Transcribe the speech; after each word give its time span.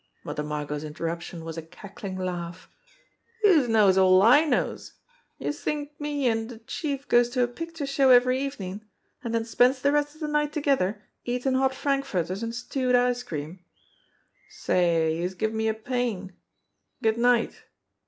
Mother 0.23 0.41
Margot's 0.41 0.83
interruption 0.83 1.45
was 1.45 1.59
a 1.59 1.61
cackling 1.61 2.17
laugh. 2.17 2.67
"Youse 3.43 3.67
knows 3.67 3.99
all 3.99 4.23
I 4.23 4.45
knows. 4.45 4.93
Do 5.39 5.45
youse 5.45 5.63
t'ink 5.63 5.91
me 5.99 6.27
an' 6.27 6.47
de 6.47 6.57
Chief 6.57 7.07
goes 7.07 7.29
to 7.29 7.43
a 7.43 7.47
picture 7.47 7.85
show 7.85 8.09
every 8.09 8.39
evenin', 8.39 8.83
an' 9.23 9.33
den 9.33 9.45
spends 9.45 9.79
de 9.83 9.91
rest 9.91 10.15
of 10.15 10.21
de 10.21 10.27
night 10.27 10.51
together 10.53 11.03
eatin' 11.23 11.53
hot 11.53 11.75
frankfurters 11.75 12.41
an' 12.41 12.51
stewed 12.51 12.95
ice 12.95 13.21
cream? 13.21 13.63
Say, 14.49 15.17
youse 15.17 15.35
give 15.35 15.53
me 15.53 15.67
a 15.67 15.73
pain! 15.75 16.33
Good 17.03 17.19
night!" 17.19 17.65